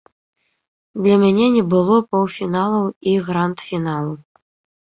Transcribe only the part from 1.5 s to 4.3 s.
не было паўфіналаў і гранд-фіналу.